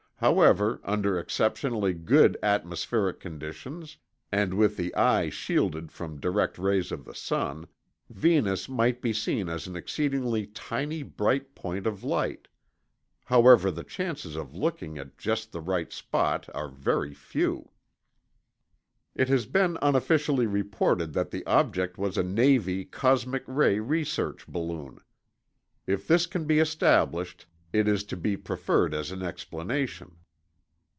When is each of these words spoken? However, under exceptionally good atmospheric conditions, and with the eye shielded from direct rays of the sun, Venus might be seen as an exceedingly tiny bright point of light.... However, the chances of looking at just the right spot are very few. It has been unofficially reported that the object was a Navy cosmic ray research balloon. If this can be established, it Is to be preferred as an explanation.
However, 0.29 0.79
under 0.83 1.17
exceptionally 1.17 1.95
good 1.95 2.37
atmospheric 2.43 3.19
conditions, 3.19 3.97
and 4.31 4.53
with 4.53 4.77
the 4.77 4.93
eye 4.93 5.29
shielded 5.31 5.91
from 5.91 6.19
direct 6.19 6.59
rays 6.59 6.91
of 6.91 7.05
the 7.05 7.15
sun, 7.15 7.65
Venus 8.07 8.69
might 8.69 9.01
be 9.01 9.13
seen 9.13 9.49
as 9.49 9.65
an 9.65 9.75
exceedingly 9.75 10.45
tiny 10.45 11.01
bright 11.01 11.55
point 11.55 11.87
of 11.87 12.03
light.... 12.03 12.47
However, 13.25 13.71
the 13.71 13.83
chances 13.83 14.35
of 14.35 14.53
looking 14.53 14.95
at 14.99 15.17
just 15.17 15.51
the 15.51 15.59
right 15.61 15.91
spot 15.91 16.47
are 16.53 16.69
very 16.69 17.15
few. 17.15 17.71
It 19.15 19.27
has 19.29 19.47
been 19.47 19.75
unofficially 19.81 20.45
reported 20.45 21.13
that 21.13 21.31
the 21.31 21.43
object 21.47 21.97
was 21.97 22.15
a 22.15 22.21
Navy 22.21 22.85
cosmic 22.85 23.43
ray 23.47 23.79
research 23.79 24.45
balloon. 24.45 24.99
If 25.87 26.07
this 26.07 26.27
can 26.27 26.45
be 26.45 26.59
established, 26.59 27.47
it 27.73 27.87
Is 27.87 28.03
to 28.03 28.17
be 28.17 28.35
preferred 28.35 28.93
as 28.93 29.11
an 29.11 29.23
explanation. 29.23 30.17